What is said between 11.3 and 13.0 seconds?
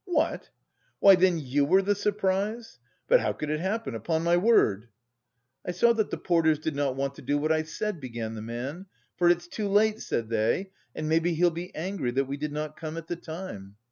he'll be angry that we did not come